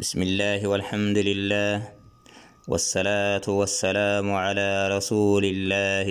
[0.00, 1.80] ብስም اላህ ልሓምድላህ
[2.92, 3.46] ሰላة
[3.80, 4.60] ሰላሙ عላ
[4.92, 6.08] ረሱሊ ላህ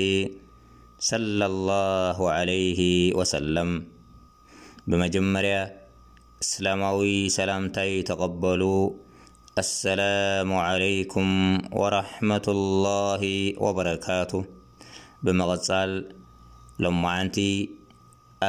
[1.08, 3.72] صለ ላه ለ ሰለም
[4.90, 5.56] ብመጀመርያ
[6.44, 7.02] እስላማዊ
[7.38, 8.62] ሰላምንታይ ተቀበሉ
[9.63, 11.32] ኣሰላሙ عለይኩም
[11.82, 12.48] ወራሕመة
[12.86, 13.23] ላه
[13.66, 14.32] ወበረካቱ
[15.25, 15.93] ብመቐጻል
[16.84, 17.38] ሎ መዓንቲ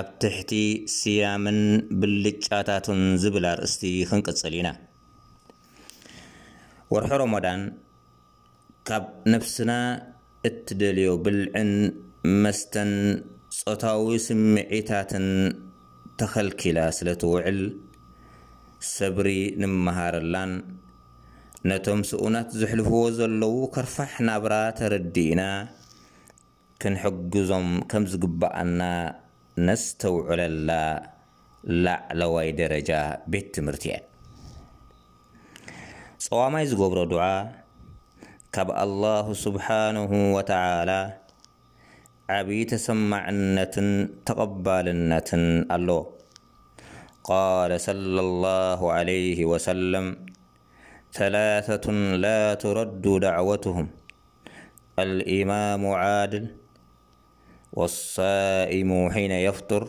[0.03, 0.53] ኣብ ትሕቲ
[1.01, 1.61] ስያምን
[2.03, 4.71] ብልጫታትን ዝብላ ርእስቲ ክንቅጽል ኢና
[6.93, 7.61] ወርሑ ሮሞዳን
[8.89, 9.73] ካብ ነፍስና
[10.49, 11.71] እትደልዮ ብልዕን
[12.43, 12.91] መስተን
[13.59, 15.27] ፆታዊ ስምዒታትን
[16.21, 17.61] ተኸልኪላ ስለትውዕል
[18.95, 19.31] ሰብሪ
[19.63, 20.53] ንመሃረላን
[21.71, 25.43] ነቶም ስኡናት ዝሕልፍዎ ዘለዉ ከርፋሕ ናብራ ተረዲኢና
[26.83, 28.81] ክንሕግዞም ከም ዝግባአና
[29.69, 30.71] ነስተውዕለላ
[31.85, 32.91] ላዕለዋይ ደረጃ
[33.33, 33.99] ቤት ትምህርቲ እያ
[36.27, 37.37] صوامي زجبر دعا
[38.55, 41.01] كب الله سبحانه وتعالى
[42.35, 43.75] عبي تسمعنة
[44.29, 45.45] تقبالنةن
[45.77, 45.89] ال
[47.31, 50.07] قال صلى الله عليه وسلم
[51.19, 51.87] ثلاثة
[52.25, 53.87] لا ترد دعوتهم
[55.05, 56.45] الامام عادل
[57.79, 59.83] والصائم حين يفطر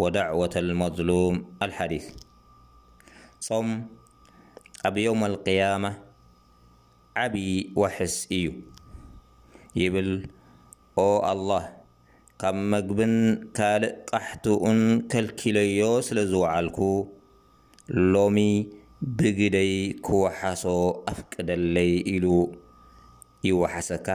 [0.00, 1.34] ودعوة المظلوم
[1.66, 2.06] الحديث
[4.88, 5.84] ኣብ ዮውም اልقያማ
[7.22, 7.34] ዓብ
[7.80, 8.46] ወሕስ እዩ
[9.80, 10.10] ይብል
[11.04, 11.64] ኦ አلላህ
[12.42, 13.14] ካብ መግብን
[13.58, 14.80] ካልእ ቃሕትኡን
[15.12, 16.78] ከልኪለዮ ስለ ዝውዓልኩ
[18.12, 18.38] ሎሚ
[19.20, 19.72] ብግደይ
[20.08, 20.64] ክወሓሶ
[21.12, 22.26] ኣፍ ቅደለይ ኢሉ
[23.48, 24.08] ይወሓሰካ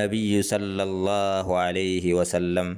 [0.00, 0.78] ነብዩ ص ላ
[1.76, 1.80] ለ
[2.18, 2.70] ወሰለም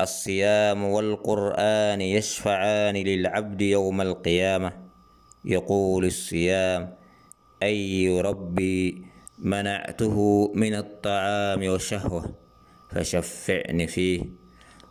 [0.00, 4.72] الصيام والقرآن يشفعان للعبد يوم القيامة
[5.44, 6.94] يقول الصيام
[7.62, 9.04] أي ربي
[9.38, 12.34] منعته من الطعام وشهوة
[12.90, 14.20] فشفعن فيه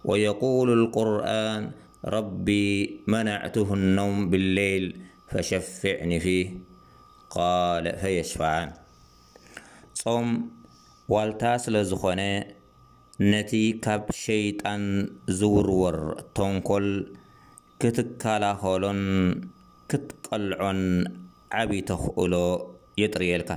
[0.06, 1.72] ويقول القرآن
[2.06, 6.50] ربي منعته النوم بالليل فشفعن فيه
[7.30, 8.74] قال فيشفعان
[10.06, 10.38] م
[11.10, 12.57] ولتاسلزخنا
[13.32, 13.52] ነቲ
[13.84, 14.84] ካብ ሸይጣን
[15.38, 15.96] ዝውርወር
[16.38, 16.88] ተንኮል
[17.82, 19.00] ክትከላኸሎን
[19.92, 20.82] ክትቀልዖን
[21.60, 22.34] ዓብይዪ ተኽእሎ
[23.02, 23.52] የጥርየልካ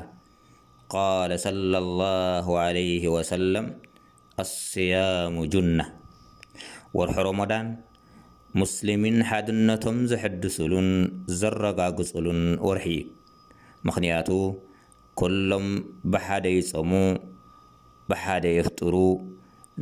[0.92, 2.06] ቃ ለ ላ
[2.76, 2.80] ለ
[3.14, 3.66] ወሰለም
[4.44, 5.80] ኣስያሙ ጁና
[6.98, 7.66] ወርሑ ሮመዳን
[8.62, 10.88] ሙስልሚን ሓድነቶም ዘሕድሱሉን
[11.40, 13.02] ዘረጋግፅሉን ወርሒእ
[13.90, 14.28] ምክንያቱ
[15.22, 15.68] ኩሎም
[16.14, 16.92] ብሓደ ይፀሙ
[18.12, 18.94] ብሓደ የፍጥሩ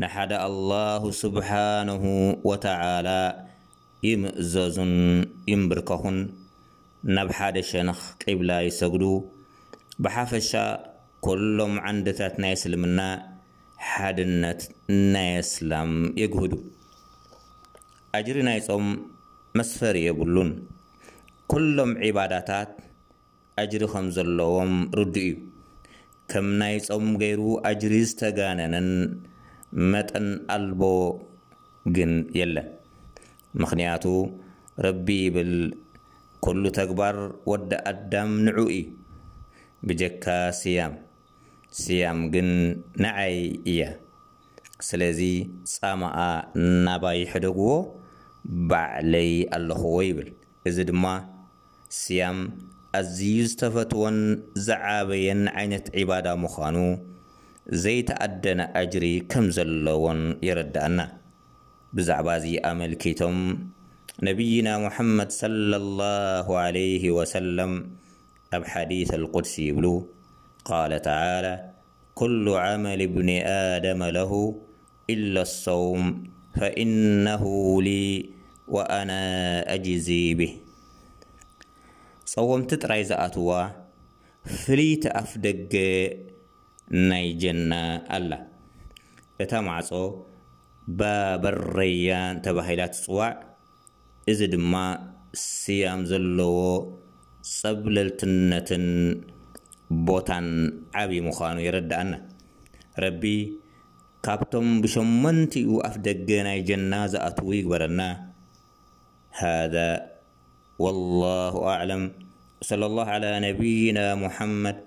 [0.03, 2.03] ንሓደ ኣላሁ ስብሓነሁ
[2.49, 3.09] ወተዓላ
[4.09, 4.93] ይምእዘዙን
[5.53, 6.19] ይምብርከኹን
[7.17, 9.05] ናብ ሓደ ሸንኽ ቂብላ ይሰግዱ
[10.07, 10.51] ብሓፈሻ
[11.27, 13.01] ኩሎም ዓንድታት ናይ ስልምና
[13.91, 14.61] ሓድነት
[15.15, 15.91] ናይ ስላም
[16.23, 16.55] የግህዱ
[18.19, 18.87] ኣጅሪ ናይ ፆም
[19.61, 20.53] መስፈሪ የብሉን
[21.53, 22.71] ኩሎም ዒባዳታት
[23.65, 25.37] ኣጅሪ ከም ዘለዎም ርዲ እዩ
[26.33, 27.43] ከም ናይ ፆም ገይሩ
[27.73, 28.87] ኣጅሪ ዝተጋነነን
[29.93, 30.83] መጠን ኣልቦ
[31.97, 32.69] ግን የለን
[33.63, 34.05] ምክንያቱ
[34.87, 35.53] ረቢ ይብል
[36.45, 37.17] ኩሉ ተግባር
[37.51, 38.83] ወዲ ኣዳም ንዑ ኢ
[39.89, 40.25] ብጀካ
[40.61, 40.95] ስያም
[41.81, 42.49] ስያም ግን
[43.05, 43.37] ንዓይ
[43.73, 43.83] እያ
[44.89, 45.21] ስለዚ
[45.75, 46.19] ፃማኣ
[46.87, 47.71] ናባይሕ ደግዎ
[48.71, 50.29] ባዕለይ ኣለኽዎ ይብል
[50.69, 51.05] እዚ ድማ
[52.01, 52.39] ስያም
[52.99, 54.19] ኣዝዩ ዝተፈትወን
[54.69, 56.77] ዝዓበየን ዓይነት ዒባዳ ምዃኑ
[57.77, 60.05] زيتأደن اجر كم ዘለዎ
[60.49, 60.99] يرዳأና
[61.95, 63.39] بዛعባ ز املكቶም
[64.29, 67.73] نبيናا محمድ صلى الله عليه وسلم
[68.57, 69.95] اብ حዲيث القدس يبلو
[70.71, 71.55] قال تعالى
[72.21, 73.29] كل عمل بن
[73.73, 74.33] آدم له
[75.15, 76.01] الا الصوم
[76.57, 77.43] فانه
[77.87, 77.91] ل
[78.75, 79.23] وانا
[79.75, 80.09] اجز
[80.39, 80.53] به
[82.37, 83.51] صوምت طራይ زኣتዋ
[84.63, 85.75] ፍلة اف ደج
[87.09, 87.73] ናይ ጀና
[88.17, 88.33] ኣላ
[89.45, 89.89] እታ ማዕፆ
[90.99, 93.35] ባበረያን ተባሂላት ትፅዋዕ
[94.33, 94.75] እዚ ድማ
[95.45, 96.55] ስያም ዘለዎ
[97.59, 98.87] ፀብለልትነትን
[100.09, 100.49] ቦታን
[101.03, 102.15] ዓብይ ምዃኑ ይረዳኣና
[103.05, 103.23] ረቢ
[104.27, 108.01] ካብቶም ብ8ንኡ ኣፍ ደገ ናይ ጀና ዝኣትዉ ይግበረና
[109.41, 109.75] ሃذ
[111.21, 111.31] ላ
[111.75, 112.03] ኣላም
[112.83, 114.79] ላ ነብይና ሙሓመድ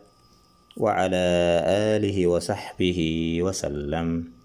[0.78, 1.18] وعلى
[1.96, 3.00] آله وصحبه
[3.42, 4.41] وسلم